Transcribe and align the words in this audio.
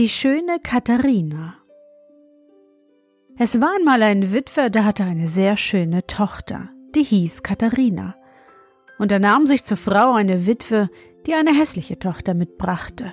Die 0.00 0.08
schöne 0.08 0.56
Katharina. 0.62 1.56
Es 3.36 3.60
war 3.60 3.68
einmal 3.76 4.02
ein 4.02 4.32
Witwer, 4.32 4.70
der 4.70 4.86
hatte 4.86 5.04
eine 5.04 5.28
sehr 5.28 5.58
schöne 5.58 6.06
Tochter, 6.06 6.70
die 6.94 7.02
hieß 7.02 7.42
Katharina. 7.42 8.14
Und 8.98 9.12
er 9.12 9.18
nahm 9.18 9.46
sich 9.46 9.62
zur 9.62 9.76
Frau 9.76 10.14
eine 10.14 10.46
Witwe, 10.46 10.88
die 11.26 11.34
eine 11.34 11.52
hässliche 11.52 11.98
Tochter 11.98 12.32
mitbrachte. 12.32 13.12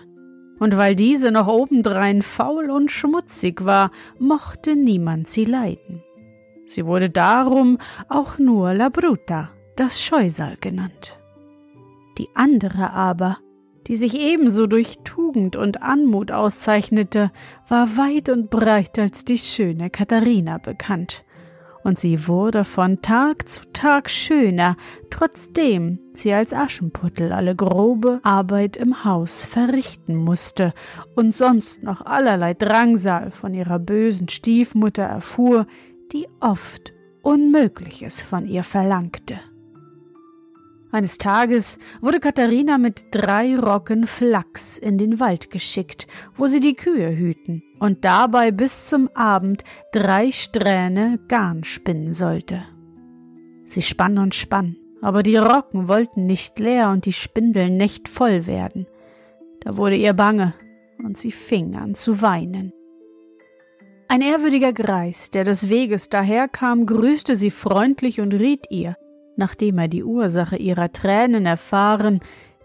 Und 0.59 0.77
weil 0.77 0.95
diese 0.95 1.29
noch 1.33 1.49
obendrein 1.49 2.21
faul 2.21 2.71
und 2.71 2.89
schmutzig 2.89 3.65
war, 3.65 3.91
mochte 4.17 4.77
niemand 4.77 5.27
sie 5.27 5.43
leiden. 5.43 6.05
Sie 6.67 6.85
wurde 6.85 7.09
darum 7.09 7.79
auch 8.07 8.39
nur 8.39 8.73
La 8.73 8.87
Bruta, 8.87 9.49
das 9.75 10.01
Scheusal 10.01 10.55
genannt. 10.61 11.19
Die 12.17 12.29
andere 12.33 12.93
aber, 12.93 13.39
die 13.87 13.95
sich 13.95 14.19
ebenso 14.19 14.67
durch 14.67 14.99
Tugend 15.03 15.55
und 15.55 15.81
Anmut 15.81 16.31
auszeichnete, 16.31 17.31
war 17.67 17.97
weit 17.97 18.29
und 18.29 18.49
breit 18.49 18.99
als 18.99 19.25
die 19.25 19.37
schöne 19.37 19.89
Katharina 19.89 20.57
bekannt, 20.57 21.23
und 21.83 21.97
sie 21.97 22.27
wurde 22.27 22.65
von 22.65 23.01
Tag 23.01 23.47
zu 23.47 23.61
Tag 23.71 24.09
schöner, 24.09 24.75
trotzdem 25.09 25.99
sie 26.13 26.33
als 26.33 26.53
Aschenputtel 26.53 27.31
alle 27.31 27.55
grobe 27.55 28.19
Arbeit 28.23 28.75
im 28.75 29.05
Haus 29.05 29.45
verrichten 29.45 30.15
musste 30.15 30.73
und 31.15 31.33
sonst 31.33 31.83
noch 31.83 32.05
allerlei 32.05 32.53
Drangsal 32.53 33.31
von 33.31 33.53
ihrer 33.53 33.79
bösen 33.79 34.27
Stiefmutter 34.27 35.03
erfuhr, 35.03 35.65
die 36.11 36.27
oft 36.41 36.93
Unmögliches 37.21 38.21
von 38.21 38.45
ihr 38.45 38.63
verlangte. 38.63 39.39
Eines 40.89 41.17
Tages 41.17 41.79
wurde 41.99 42.21
Katharina 42.21 42.77
mit 42.77 43.05
drei 43.11 43.57
Rocken 43.57 44.07
Flachs 44.07 44.77
in 44.77 44.97
den 44.97 45.19
Wald 45.19 45.49
geschickt, 45.49 46.07
wo 46.35 46.47
sie 46.47 46.61
die 46.61 46.75
Kühe 46.75 47.15
hüten 47.15 47.61
und 47.79 48.05
dabei 48.05 48.51
bis 48.51 48.87
zum 48.87 49.09
Abend 49.13 49.63
drei 49.91 50.31
Strähne 50.31 51.19
Garn 51.27 51.65
spinnen 51.65 52.13
sollte. 52.13 52.63
Sie 53.65 53.81
spann 53.81 54.17
und 54.17 54.33
spann, 54.33 54.77
aber 55.01 55.23
die 55.23 55.35
Rocken 55.35 55.89
wollten 55.89 56.25
nicht 56.25 56.57
leer 56.57 56.89
und 56.89 57.05
die 57.05 57.13
Spindeln 57.13 57.75
nicht 57.75 58.07
voll 58.07 58.45
werden. 58.45 58.87
Da 59.59 59.75
wurde 59.75 59.97
ihr 59.97 60.13
bange 60.13 60.53
und 61.03 61.17
sie 61.17 61.31
fing 61.31 61.75
an 61.75 61.95
zu 61.95 62.21
weinen. 62.21 62.71
Ein 64.07 64.21
ehrwürdiger 64.21 64.71
Greis, 64.71 65.31
der 65.31 65.43
des 65.43 65.67
Weges 65.67 66.07
daherkam, 66.07 66.85
grüßte 66.85 67.35
sie 67.35 67.51
freundlich 67.51 68.21
und 68.21 68.33
riet 68.33 68.67
ihr, 68.69 68.95
nachdem 69.37 69.77
er 69.77 69.87
die 69.87 70.03
Ursache 70.03 70.57
ihrer 70.57 70.91
Tränen 70.91 71.45
erfahren, 71.45 72.19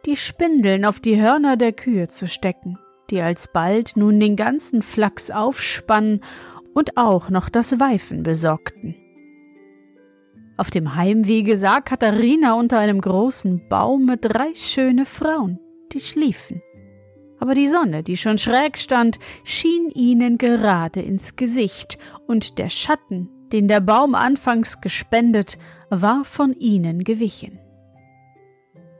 die 0.06 0.16
Spindeln 0.16 0.84
auf 0.84 1.00
die 1.00 1.20
Hörner 1.20 1.56
der 1.56 1.72
Kühe 1.72 2.08
zu 2.08 2.26
stecken, 2.26 2.78
die 3.10 3.20
alsbald 3.20 3.96
nun 3.96 4.18
den 4.18 4.36
ganzen 4.36 4.82
Flachs 4.82 5.30
aufspannen 5.30 6.20
und 6.74 6.96
auch 6.96 7.30
noch 7.30 7.48
das 7.48 7.78
Weifen 7.78 8.22
besorgten. 8.22 8.96
Auf 10.56 10.70
dem 10.70 10.94
Heimwege 10.94 11.56
sah 11.56 11.80
Katharina 11.80 12.54
unter 12.54 12.78
einem 12.78 13.00
großen 13.00 13.68
Baume 13.68 14.16
drei 14.16 14.54
schöne 14.54 15.06
Frauen, 15.06 15.58
die 15.92 16.00
schliefen. 16.00 16.62
Aber 17.40 17.54
die 17.54 17.66
Sonne, 17.66 18.04
die 18.04 18.16
schon 18.16 18.38
schräg 18.38 18.78
stand, 18.78 19.18
schien 19.42 19.90
ihnen 19.94 20.38
gerade 20.38 21.00
ins 21.00 21.34
Gesicht, 21.34 21.98
und 22.28 22.58
der 22.58 22.70
Schatten, 22.70 23.28
den 23.52 23.66
der 23.66 23.80
Baum 23.80 24.14
anfangs 24.14 24.80
gespendet, 24.80 25.58
war 26.00 26.24
von 26.24 26.54
ihnen 26.54 27.04
gewichen. 27.04 27.58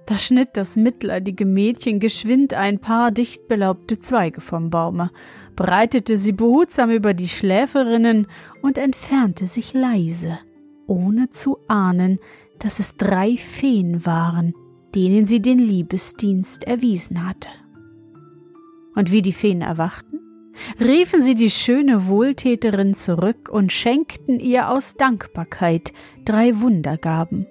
Da 0.07 0.19
schnitt 0.19 0.51
das 0.55 0.77
mitleidige 0.77 1.47
Mädchen 1.47 2.01
geschwind 2.01 2.53
ein 2.55 2.81
paar 2.81 3.13
dicht 3.13 3.49
belaubte 3.49 3.99
Zweige 3.99 4.41
vom 4.41 4.69
Baume, 4.69 5.11
breitete 5.57 6.19
sie 6.19 6.33
behutsam 6.33 6.91
über 6.91 7.15
die 7.15 7.29
Schläferinnen 7.29 8.27
und 8.61 8.77
entfernte 8.77 9.47
sich 9.47 9.73
leise, 9.73 10.39
ohne 10.87 11.31
zu 11.31 11.57
ahnen, 11.67 12.19
dass 12.59 12.79
es 12.79 12.97
drei 12.97 13.37
Feen 13.39 14.05
waren, 14.05 14.53
denen 14.95 15.27
sie 15.27 15.41
den 15.41 15.59
Liebesdienst 15.59 16.65
erwiesen 16.65 17.27
hatte. 17.27 17.49
Und 18.95 19.11
wie 19.13 19.23
die 19.23 19.33
Feen 19.33 19.63
erwachten, 19.63 20.12
riefen 20.81 21.23
sie 21.23 21.35
die 21.35 21.51
schöne 21.51 22.07
Wohltäterin 22.07 22.95
zurück 22.95 23.49
und 23.51 23.73
schenkten 23.73 24.41
ihr 24.41 24.71
aus 24.71 24.95
Dankbarkeit 24.95 25.93
drei 26.25 26.61
Wundergaben. 26.61 27.47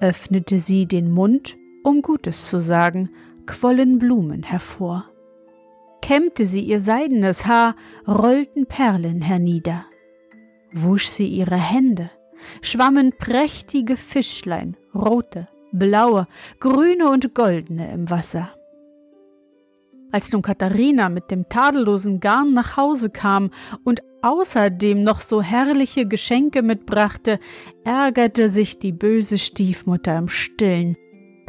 Öffnete 0.00 0.58
sie 0.58 0.86
den 0.86 1.10
Mund, 1.10 1.56
um 1.82 2.02
Gutes 2.02 2.48
zu 2.48 2.60
sagen, 2.60 3.10
quollen 3.46 3.98
Blumen 3.98 4.42
hervor. 4.42 5.06
Kämmte 6.02 6.44
sie 6.44 6.60
ihr 6.60 6.80
seidenes 6.80 7.46
Haar, 7.46 7.76
rollten 8.06 8.66
Perlen 8.66 9.22
hernieder. 9.22 9.86
Wusch 10.72 11.06
sie 11.06 11.28
ihre 11.28 11.56
Hände, 11.56 12.10
schwammen 12.60 13.12
prächtige 13.16 13.96
Fischlein, 13.96 14.76
rote, 14.94 15.46
blaue, 15.72 16.26
grüne 16.60 17.08
und 17.08 17.34
goldene 17.34 17.92
im 17.92 18.10
Wasser. 18.10 18.50
Als 20.14 20.30
nun 20.30 20.42
Katharina 20.42 21.08
mit 21.08 21.32
dem 21.32 21.48
tadellosen 21.48 22.20
Garn 22.20 22.52
nach 22.52 22.76
Hause 22.76 23.10
kam 23.10 23.50
und 23.82 24.00
außerdem 24.22 25.02
noch 25.02 25.20
so 25.20 25.42
herrliche 25.42 26.06
Geschenke 26.06 26.62
mitbrachte, 26.62 27.40
ärgerte 27.82 28.48
sich 28.48 28.78
die 28.78 28.92
böse 28.92 29.38
Stiefmutter 29.38 30.16
im 30.16 30.28
stillen, 30.28 30.96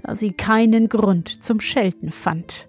da 0.01 0.15
sie 0.15 0.31
keinen 0.31 0.89
Grund 0.89 1.43
zum 1.43 1.59
Schelten 1.59 2.09
fand. 2.09 2.67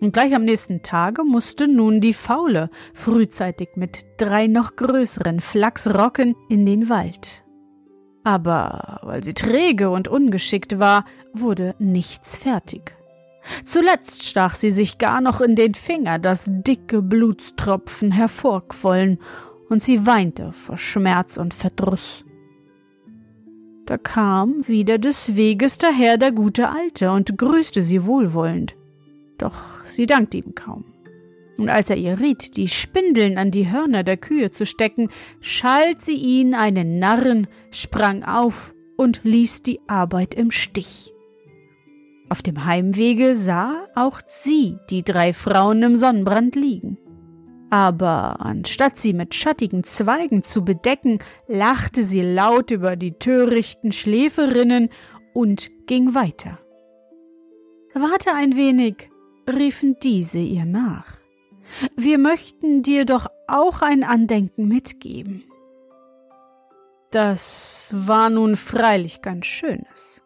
Und 0.00 0.14
gleich 0.14 0.34
am 0.34 0.46
nächsten 0.46 0.80
Tage 0.80 1.22
musste 1.22 1.68
nun 1.68 2.00
die 2.00 2.14
Faule 2.14 2.70
frühzeitig 2.94 3.68
mit 3.74 4.06
drei 4.16 4.46
noch 4.46 4.76
größeren 4.76 5.40
Flachsrocken 5.42 6.34
in 6.48 6.64
den 6.64 6.88
Wald. 6.88 7.44
Aber 8.24 9.00
weil 9.02 9.22
sie 9.22 9.34
träge 9.34 9.90
und 9.90 10.08
ungeschickt 10.08 10.78
war, 10.78 11.04
wurde 11.34 11.74
nichts 11.78 12.38
fertig. 12.38 12.97
Zuletzt 13.64 14.24
stach 14.24 14.54
sie 14.54 14.70
sich 14.70 14.98
gar 14.98 15.20
noch 15.20 15.40
in 15.40 15.54
den 15.54 15.74
Finger, 15.74 16.18
dass 16.18 16.50
dicke 16.50 17.02
Blutstropfen 17.02 18.12
hervorquollen, 18.12 19.18
und 19.68 19.84
sie 19.84 20.06
weinte 20.06 20.52
vor 20.52 20.78
Schmerz 20.78 21.36
und 21.36 21.52
Verdruss. 21.52 22.24
Da 23.84 23.98
kam 23.98 24.66
wieder 24.66 24.98
des 24.98 25.36
Weges 25.36 25.78
daher 25.78 26.18
der 26.18 26.32
gute 26.32 26.68
Alte 26.68 27.10
und 27.10 27.38
grüßte 27.38 27.82
sie 27.82 28.04
wohlwollend. 28.04 28.76
Doch 29.38 29.56
sie 29.84 30.06
dankte 30.06 30.38
ihm 30.38 30.54
kaum. 30.54 30.84
Und 31.56 31.70
als 31.70 31.90
er 31.90 31.96
ihr 31.96 32.20
riet, 32.20 32.56
die 32.56 32.68
Spindeln 32.68 33.36
an 33.36 33.50
die 33.50 33.70
Hörner 33.70 34.04
der 34.04 34.16
Kühe 34.16 34.50
zu 34.50 34.64
stecken, 34.64 35.08
schalt 35.40 36.00
sie 36.00 36.16
ihn 36.16 36.54
einen 36.54 36.98
Narren, 36.98 37.46
sprang 37.70 38.24
auf 38.24 38.74
und 38.96 39.20
ließ 39.24 39.62
die 39.62 39.80
Arbeit 39.86 40.34
im 40.34 40.50
Stich. 40.50 41.12
Auf 42.30 42.42
dem 42.42 42.64
Heimwege 42.64 43.34
sah 43.34 43.86
auch 43.94 44.20
sie 44.26 44.78
die 44.90 45.02
drei 45.02 45.32
Frauen 45.32 45.82
im 45.82 45.96
Sonnenbrand 45.96 46.56
liegen. 46.56 46.98
Aber 47.70 48.40
anstatt 48.40 48.98
sie 48.98 49.12
mit 49.12 49.34
schattigen 49.34 49.84
Zweigen 49.84 50.42
zu 50.42 50.64
bedecken, 50.64 51.18
lachte 51.46 52.02
sie 52.02 52.22
laut 52.22 52.70
über 52.70 52.96
die 52.96 53.12
törichten 53.12 53.92
Schläferinnen 53.92 54.88
und 55.34 55.70
ging 55.86 56.14
weiter. 56.14 56.58
Warte 57.94 58.32
ein 58.34 58.56
wenig, 58.56 59.10
riefen 59.46 59.96
diese 60.02 60.38
ihr 60.38 60.64
nach. 60.64 61.18
Wir 61.96 62.18
möchten 62.18 62.82
dir 62.82 63.04
doch 63.04 63.26
auch 63.46 63.82
ein 63.82 64.04
Andenken 64.04 64.68
mitgeben. 64.68 65.44
Das 67.10 67.92
war 67.94 68.30
nun 68.30 68.56
freilich 68.56 69.22
ganz 69.22 69.46
Schönes. 69.46 70.22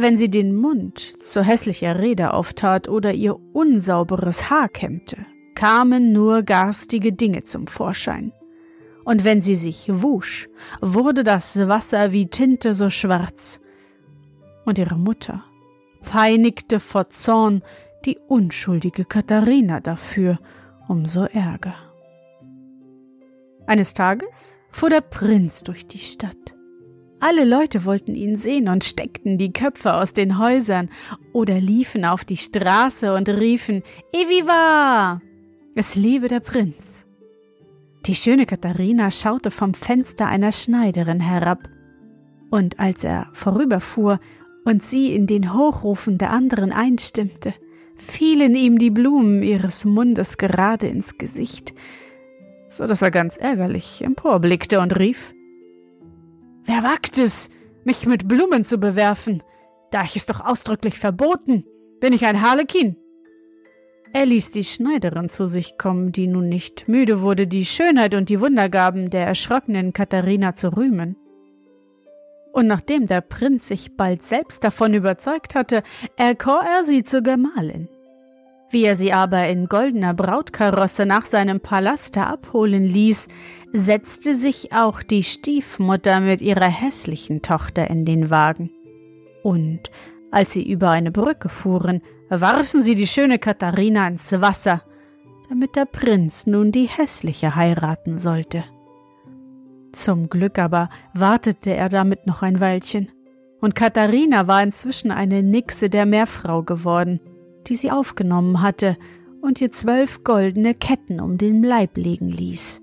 Wenn 0.00 0.16
sie 0.16 0.30
den 0.30 0.54
Mund 0.54 1.00
zu 1.20 1.42
hässlicher 1.42 1.98
Rede 1.98 2.32
auftat 2.32 2.88
oder 2.88 3.12
ihr 3.14 3.36
unsauberes 3.52 4.48
Haar 4.48 4.68
kämmte, 4.68 5.26
kamen 5.56 6.12
nur 6.12 6.44
garstige 6.44 7.12
Dinge 7.12 7.42
zum 7.42 7.66
Vorschein. 7.66 8.32
Und 9.04 9.24
wenn 9.24 9.40
sie 9.40 9.56
sich 9.56 9.90
wusch, 9.90 10.48
wurde 10.80 11.24
das 11.24 11.66
Wasser 11.66 12.12
wie 12.12 12.28
Tinte 12.28 12.74
so 12.74 12.90
schwarz. 12.90 13.60
Und 14.64 14.78
ihre 14.78 14.96
Mutter 14.96 15.42
peinigte 16.02 16.78
vor 16.78 17.10
Zorn 17.10 17.62
die 18.04 18.18
unschuldige 18.28 19.04
Katharina 19.04 19.80
dafür, 19.80 20.38
umso 20.86 21.24
ärger. 21.24 21.74
Eines 23.66 23.94
Tages 23.94 24.60
fuhr 24.70 24.90
der 24.90 25.00
Prinz 25.00 25.64
durch 25.64 25.88
die 25.88 25.98
Stadt. 25.98 26.57
Alle 27.20 27.44
Leute 27.44 27.84
wollten 27.84 28.14
ihn 28.14 28.36
sehen 28.36 28.68
und 28.68 28.84
steckten 28.84 29.38
die 29.38 29.52
Köpfe 29.52 29.94
aus 29.94 30.12
den 30.12 30.38
Häusern 30.38 30.88
oder 31.32 31.60
liefen 31.60 32.04
auf 32.04 32.24
die 32.24 32.36
Straße 32.36 33.12
und 33.12 33.28
riefen 33.28 33.82
Eviva! 34.12 35.20
Es 35.74 35.96
lebe 35.96 36.28
der 36.28 36.40
Prinz. 36.40 37.06
Die 38.06 38.14
schöne 38.14 38.46
Katharina 38.46 39.10
schaute 39.10 39.50
vom 39.50 39.74
Fenster 39.74 40.26
einer 40.26 40.52
Schneiderin 40.52 41.20
herab, 41.20 41.68
und 42.50 42.78
als 42.78 43.04
er 43.04 43.28
vorüberfuhr 43.32 44.20
und 44.64 44.82
sie 44.82 45.14
in 45.14 45.26
den 45.26 45.52
Hochrufen 45.52 46.18
der 46.18 46.30
anderen 46.30 46.72
einstimmte, 46.72 47.52
fielen 47.96 48.54
ihm 48.54 48.78
die 48.78 48.90
Blumen 48.90 49.42
ihres 49.42 49.84
Mundes 49.84 50.38
gerade 50.38 50.86
ins 50.86 51.18
Gesicht, 51.18 51.74
so 52.68 52.86
dass 52.86 53.02
er 53.02 53.10
ganz 53.10 53.36
ärgerlich 53.36 54.02
emporblickte 54.02 54.80
und 54.80 54.96
rief 54.98 55.34
Wer 56.68 56.82
wagt 56.82 57.18
es, 57.18 57.48
mich 57.84 58.04
mit 58.04 58.28
Blumen 58.28 58.62
zu 58.62 58.76
bewerfen? 58.76 59.42
Da 59.90 60.04
ich 60.04 60.16
es 60.16 60.26
doch 60.26 60.44
ausdrücklich 60.44 60.98
verboten. 60.98 61.64
Bin 61.98 62.12
ich 62.12 62.26
ein 62.26 62.42
Harlekin? 62.42 62.94
Er 64.12 64.26
ließ 64.26 64.50
die 64.50 64.64
Schneiderin 64.64 65.30
zu 65.30 65.46
sich 65.46 65.78
kommen, 65.78 66.12
die 66.12 66.26
nun 66.26 66.50
nicht 66.50 66.86
müde 66.86 67.22
wurde, 67.22 67.46
die 67.46 67.64
Schönheit 67.64 68.14
und 68.14 68.28
die 68.28 68.40
Wundergaben 68.42 69.08
der 69.08 69.26
erschrockenen 69.26 69.94
Katharina 69.94 70.54
zu 70.54 70.76
rühmen. 70.76 71.16
Und 72.52 72.66
nachdem 72.66 73.06
der 73.06 73.22
Prinz 73.22 73.68
sich 73.68 73.96
bald 73.96 74.22
selbst 74.22 74.62
davon 74.62 74.92
überzeugt 74.92 75.54
hatte, 75.54 75.82
erkor 76.18 76.60
er 76.60 76.84
sie 76.84 77.02
zur 77.02 77.22
Gemahlin. 77.22 77.88
Wie 78.70 78.84
er 78.84 78.96
sie 78.96 79.12
aber 79.12 79.48
in 79.48 79.66
goldener 79.66 80.12
Brautkarosse 80.12 81.06
nach 81.06 81.24
seinem 81.24 81.60
Palaste 81.60 82.26
abholen 82.26 82.84
ließ, 82.84 83.28
setzte 83.72 84.34
sich 84.34 84.72
auch 84.72 85.02
die 85.02 85.22
Stiefmutter 85.22 86.20
mit 86.20 86.42
ihrer 86.42 86.68
hässlichen 86.68 87.40
Tochter 87.40 87.88
in 87.88 88.04
den 88.04 88.28
Wagen. 88.30 88.70
Und 89.42 89.90
als 90.30 90.52
sie 90.52 90.68
über 90.70 90.90
eine 90.90 91.10
Brücke 91.10 91.48
fuhren, 91.48 92.02
warfen 92.28 92.82
sie 92.82 92.94
die 92.94 93.06
schöne 93.06 93.38
Katharina 93.38 94.06
ins 94.06 94.32
Wasser, 94.38 94.82
damit 95.48 95.74
der 95.74 95.86
Prinz 95.86 96.46
nun 96.46 96.70
die 96.70 96.88
hässliche 96.88 97.56
heiraten 97.56 98.18
sollte. 98.18 98.64
Zum 99.92 100.28
Glück 100.28 100.58
aber 100.58 100.90
wartete 101.14 101.70
er 101.70 101.88
damit 101.88 102.26
noch 102.26 102.42
ein 102.42 102.60
Weilchen, 102.60 103.10
und 103.60 103.74
Katharina 103.74 104.46
war 104.46 104.62
inzwischen 104.62 105.10
eine 105.10 105.42
Nixe 105.42 105.88
der 105.88 106.04
Meerfrau 106.04 106.62
geworden, 106.62 107.20
die 107.68 107.76
sie 107.76 107.90
aufgenommen 107.90 108.62
hatte 108.62 108.96
und 109.40 109.60
ihr 109.60 109.70
zwölf 109.70 110.24
goldene 110.24 110.74
Ketten 110.74 111.20
um 111.20 111.38
den 111.38 111.62
Leib 111.62 111.96
legen 111.96 112.28
ließ. 112.28 112.82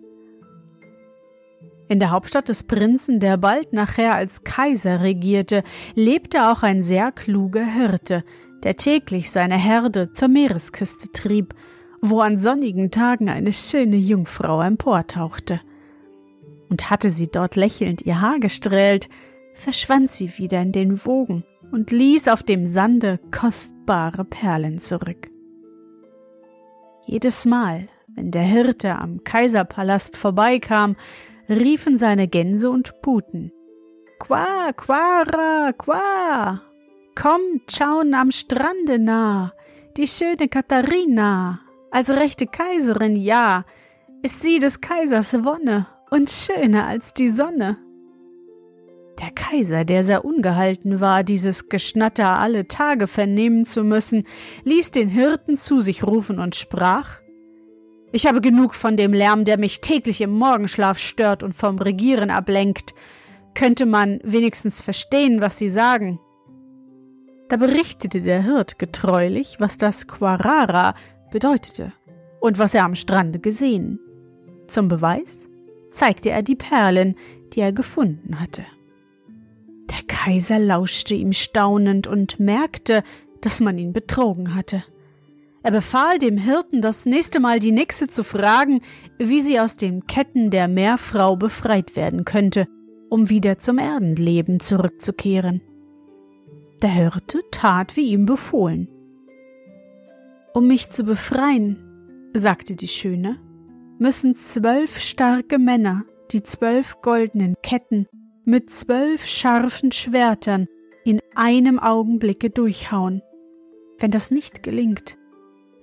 In 1.87 1.99
der 1.99 2.11
Hauptstadt 2.11 2.49
des 2.49 2.63
Prinzen, 2.63 3.19
der 3.19 3.37
bald 3.37 3.73
nachher 3.73 4.15
als 4.15 4.43
Kaiser 4.43 5.01
regierte, 5.01 5.63
lebte 5.93 6.49
auch 6.49 6.63
ein 6.63 6.81
sehr 6.81 7.11
kluger 7.11 7.65
Hirte, 7.65 8.23
der 8.63 8.75
täglich 8.77 9.29
seine 9.29 9.57
Herde 9.57 10.11
zur 10.11 10.27
Meeresküste 10.27 11.11
trieb, 11.11 11.53
wo 12.01 12.21
an 12.21 12.37
sonnigen 12.37 12.89
Tagen 12.89 13.29
eine 13.29 13.53
schöne 13.53 13.97
Jungfrau 13.97 14.61
emportauchte. 14.61 15.61
Und 16.69 16.89
hatte 16.89 17.11
sie 17.11 17.27
dort 17.27 17.55
lächelnd 17.55 18.01
ihr 18.01 18.19
Haar 18.19 18.39
gestrählt, 18.39 19.07
verschwand 19.53 20.09
sie 20.09 20.37
wieder 20.37 20.61
in 20.61 20.71
den 20.71 21.05
Wogen 21.05 21.43
und 21.71 21.91
ließ 21.91 22.27
auf 22.27 22.43
dem 22.43 22.65
Sande 22.65 23.19
kostbare 23.31 24.25
Perlen 24.25 24.79
zurück. 24.79 25.29
Jedes 27.05 27.45
Mal, 27.45 27.87
wenn 28.07 28.31
der 28.31 28.43
Hirte 28.43 28.95
am 28.97 29.23
Kaiserpalast 29.23 30.17
vorbeikam, 30.17 30.95
riefen 31.49 31.97
seine 31.97 32.27
Gänse 32.27 32.69
und 32.69 33.01
Puten. 33.01 33.51
Qua, 34.19 34.71
quara, 34.75 35.71
qua! 35.73 36.61
Kommt, 37.15 37.71
schauen 37.71 38.13
am 38.13 38.31
Strande 38.31 38.99
nah, 38.99 39.53
die 39.97 40.07
schöne 40.07 40.49
Katharina, 40.49 41.61
als 41.91 42.09
rechte 42.09 42.47
Kaiserin, 42.47 43.15
ja, 43.15 43.63
ist 44.21 44.41
sie 44.41 44.59
des 44.59 44.81
Kaisers 44.81 45.45
Wonne 45.45 45.87
und 46.09 46.29
schöner 46.29 46.87
als 46.87 47.13
die 47.13 47.29
Sonne. 47.29 47.77
Der 49.19 49.31
Kaiser, 49.31 49.85
der 49.85 50.03
sehr 50.03 50.25
ungehalten 50.25 50.99
war, 50.99 51.23
dieses 51.23 51.69
Geschnatter 51.69 52.39
alle 52.39 52.67
Tage 52.67 53.07
vernehmen 53.07 53.65
zu 53.65 53.83
müssen, 53.83 54.27
ließ 54.63 54.91
den 54.91 55.07
Hirten 55.07 55.55
zu 55.55 55.79
sich 55.79 56.03
rufen 56.03 56.39
und 56.39 56.55
sprach 56.55 57.21
Ich 58.11 58.27
habe 58.27 58.41
genug 58.41 58.75
von 58.75 58.97
dem 58.97 59.13
Lärm, 59.13 59.45
der 59.45 59.57
mich 59.57 59.79
täglich 59.79 60.19
im 60.21 60.31
Morgenschlaf 60.31 60.97
stört 60.97 61.43
und 61.43 61.53
vom 61.53 61.79
Regieren 61.79 62.29
ablenkt. 62.29 62.93
Könnte 63.53 63.85
man 63.85 64.19
wenigstens 64.23 64.81
verstehen, 64.81 65.39
was 65.39 65.57
Sie 65.57 65.69
sagen? 65.69 66.19
Da 67.47 67.57
berichtete 67.57 68.21
der 68.21 68.43
Hirt 68.43 68.79
getreulich, 68.79 69.57
was 69.59 69.77
das 69.77 70.07
Quarara 70.07 70.93
bedeutete 71.31 71.93
und 72.41 72.59
was 72.59 72.73
er 72.73 72.83
am 72.83 72.95
Strande 72.95 73.39
gesehen. 73.39 73.99
Zum 74.67 74.89
Beweis 74.89 75.47
zeigte 75.91 76.31
er 76.31 76.43
die 76.43 76.55
Perlen, 76.55 77.15
die 77.53 77.61
er 77.61 77.71
gefunden 77.71 78.39
hatte. 78.41 78.65
Kaiser 80.07 80.59
lauschte 80.59 81.13
ihm 81.15 81.33
staunend 81.33 82.07
und 82.07 82.39
merkte, 82.39 83.03
dass 83.41 83.59
man 83.59 83.77
ihn 83.77 83.93
betrogen 83.93 84.55
hatte. 84.55 84.83
Er 85.63 85.71
befahl 85.71 86.19
dem 86.19 86.37
Hirten, 86.37 86.81
das 86.81 87.05
nächste 87.05 87.39
Mal 87.39 87.59
die 87.59 87.71
Nixe 87.71 88.07
zu 88.07 88.23
fragen, 88.23 88.81
wie 89.17 89.41
sie 89.41 89.59
aus 89.59 89.77
den 89.77 90.05
Ketten 90.05 90.51
der 90.51 90.67
Meerfrau 90.67 91.35
befreit 91.35 91.95
werden 91.95 92.23
könnte, 92.23 92.67
um 93.09 93.29
wieder 93.29 93.57
zum 93.57 93.79
Erdenleben 93.79 94.59
zurückzukehren. 94.59 95.61
Der 96.81 96.91
Hirte 96.91 97.41
tat 97.51 97.95
wie 97.95 98.11
ihm 98.11 98.25
befohlen. 98.25 98.89
Um 100.53 100.67
mich 100.67 100.91
zu 100.91 101.03
befreien, 101.03 102.29
sagte 102.33 102.75
die 102.75 102.87
Schöne, 102.87 103.39
müssen 103.97 104.35
zwölf 104.35 104.99
starke 104.99 105.57
Männer 105.57 106.05
die 106.31 106.43
zwölf 106.43 107.01
goldenen 107.01 107.55
Ketten 107.63 108.07
mit 108.45 108.69
zwölf 108.69 109.25
scharfen 109.25 109.91
Schwertern 109.91 110.67
in 111.03 111.19
einem 111.35 111.79
Augenblicke 111.79 112.51
durchhauen. 112.51 113.21
Wenn 113.97 114.11
das 114.11 114.29
nicht 114.29 114.61
gelingt, 114.61 115.17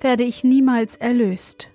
werde 0.00 0.22
ich 0.22 0.44
niemals 0.44 0.96
erlöst. 0.96 1.70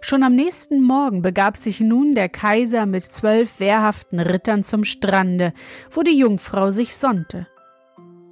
Schon 0.00 0.22
am 0.22 0.34
nächsten 0.34 0.80
Morgen 0.80 1.22
begab 1.22 1.56
sich 1.56 1.80
nun 1.80 2.14
der 2.14 2.28
Kaiser 2.28 2.86
mit 2.86 3.02
zwölf 3.04 3.60
wehrhaften 3.60 4.18
Rittern 4.18 4.64
zum 4.64 4.84
Strande, 4.84 5.52
wo 5.90 6.02
die 6.02 6.16
Jungfrau 6.16 6.70
sich 6.70 6.96
sonnte. 6.96 7.46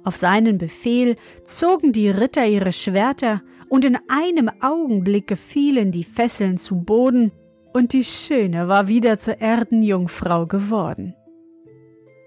Auf 0.03 0.15
seinen 0.15 0.57
Befehl 0.57 1.17
zogen 1.45 1.91
die 1.91 2.09
Ritter 2.09 2.47
ihre 2.47 2.71
Schwerter, 2.71 3.41
und 3.69 3.85
in 3.85 3.99
einem 4.07 4.49
Augenblicke 4.61 5.35
fielen 5.35 5.91
die 5.91 6.03
Fesseln 6.03 6.57
zu 6.57 6.83
Boden, 6.83 7.31
und 7.73 7.93
die 7.93 8.03
Schöne 8.03 8.67
war 8.67 8.87
wieder 8.87 9.19
zur 9.19 9.39
Erdenjungfrau 9.39 10.45
geworden. 10.45 11.15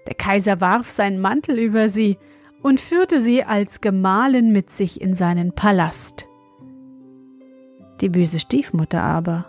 Der 0.07 0.15
Kaiser 0.15 0.61
warf 0.61 0.89
seinen 0.89 1.19
Mantel 1.19 1.59
über 1.59 1.89
sie 1.89 2.17
und 2.61 2.79
führte 2.79 3.21
sie 3.21 3.43
als 3.43 3.81
Gemahlin 3.81 4.51
mit 4.51 4.71
sich 4.71 5.01
in 5.01 5.13
seinen 5.13 5.53
Palast. 5.53 6.25
Die 8.01 8.09
böse 8.09 8.39
Stiefmutter 8.39 9.01
aber 9.01 9.45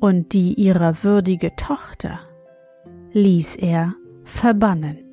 und 0.00 0.32
die 0.32 0.54
ihrer 0.54 1.02
würdige 1.02 1.54
Tochter 1.56 2.20
ließ 3.12 3.56
er 3.56 3.94
verbannen. 4.24 5.07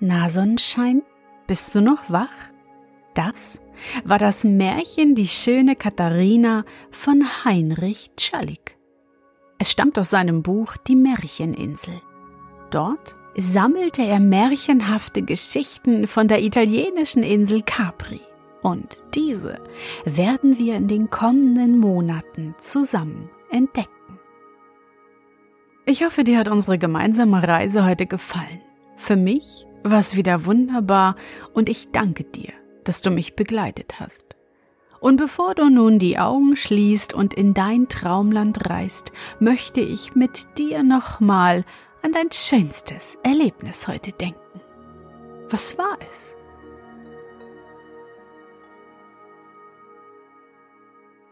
Na, 0.00 0.28
Sonnenschein, 0.28 1.02
bist 1.48 1.74
du 1.74 1.80
noch 1.80 2.08
wach? 2.08 2.28
Das 3.14 3.60
war 4.04 4.18
das 4.18 4.44
Märchen 4.44 5.16
Die 5.16 5.26
schöne 5.26 5.74
Katharina 5.74 6.64
von 6.92 7.24
Heinrich 7.44 8.12
Czalik. 8.16 8.76
Es 9.58 9.72
stammt 9.72 9.98
aus 9.98 10.10
seinem 10.10 10.44
Buch 10.44 10.76
Die 10.76 10.94
Märcheninsel. 10.94 11.94
Dort 12.70 13.16
sammelte 13.36 14.02
er 14.02 14.20
märchenhafte 14.20 15.22
Geschichten 15.22 16.06
von 16.06 16.28
der 16.28 16.44
italienischen 16.44 17.24
Insel 17.24 17.62
Capri. 17.62 18.20
Und 18.62 19.02
diese 19.16 19.60
werden 20.04 20.58
wir 20.58 20.76
in 20.76 20.86
den 20.86 21.10
kommenden 21.10 21.76
Monaten 21.78 22.54
zusammen 22.60 23.30
entdecken. 23.50 23.90
Ich 25.86 26.04
hoffe, 26.04 26.22
dir 26.22 26.38
hat 26.38 26.48
unsere 26.48 26.78
gemeinsame 26.78 27.42
Reise 27.46 27.84
heute 27.84 28.06
gefallen. 28.06 28.60
Für 28.96 29.16
mich 29.16 29.64
war 29.82 29.98
es 29.98 30.16
wieder 30.16 30.44
wunderbar 30.44 31.16
und 31.54 31.68
ich 31.68 31.90
danke 31.90 32.24
dir, 32.24 32.52
dass 32.84 33.02
du 33.02 33.10
mich 33.10 33.36
begleitet 33.36 34.00
hast. 34.00 34.36
Und 35.00 35.16
bevor 35.16 35.54
du 35.54 35.70
nun 35.70 35.98
die 35.98 36.18
Augen 36.18 36.56
schließt 36.56 37.14
und 37.14 37.34
in 37.34 37.54
dein 37.54 37.88
Traumland 37.88 38.68
reist, 38.68 39.12
möchte 39.38 39.80
ich 39.80 40.14
mit 40.14 40.46
dir 40.58 40.82
nochmal 40.82 41.64
an 42.02 42.12
dein 42.12 42.32
schönstes 42.32 43.16
Erlebnis 43.22 43.86
heute 43.86 44.12
denken. 44.12 44.60
Was 45.50 45.78
war 45.78 45.96
es? 46.10 46.36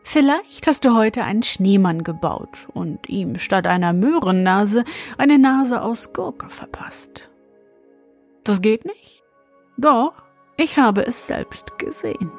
Vielleicht 0.04 0.68
hast 0.68 0.84
du 0.84 0.94
heute 0.94 1.24
einen 1.24 1.42
Schneemann 1.42 2.04
gebaut 2.04 2.68
und 2.72 3.08
ihm 3.08 3.38
statt 3.38 3.66
einer 3.66 3.92
Möhrennase 3.92 4.84
eine 5.18 5.38
Nase 5.38 5.82
aus 5.82 6.12
Gurke 6.12 6.48
verpasst. 6.48 7.28
Das 8.46 8.62
geht 8.62 8.84
nicht? 8.84 9.24
Doch, 9.76 10.12
ich 10.56 10.76
habe 10.76 11.04
es 11.04 11.26
selbst 11.26 11.80
gesehen. 11.80 12.30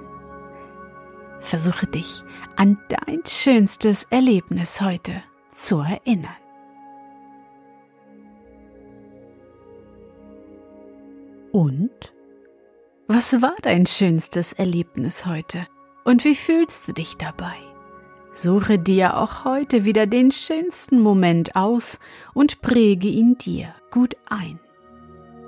Versuche 1.41 1.85
dich 1.85 2.23
an 2.55 2.79
dein 2.87 3.21
schönstes 3.27 4.03
Erlebnis 4.03 4.79
heute 4.79 5.21
zu 5.51 5.79
erinnern. 5.79 6.31
Und? 11.51 11.91
Was 13.07 13.41
war 13.41 13.55
dein 13.61 13.85
schönstes 13.85 14.53
Erlebnis 14.53 15.25
heute? 15.25 15.67
Und 16.05 16.23
wie 16.23 16.35
fühlst 16.35 16.87
du 16.87 16.93
dich 16.93 17.17
dabei? 17.17 17.57
Suche 18.31 18.79
dir 18.79 19.17
auch 19.17 19.43
heute 19.43 19.83
wieder 19.83 20.07
den 20.07 20.31
schönsten 20.31 21.01
Moment 21.01 21.57
aus 21.57 21.99
und 22.33 22.61
präge 22.61 23.09
ihn 23.09 23.37
dir 23.37 23.75
gut 23.91 24.15
ein. 24.29 24.61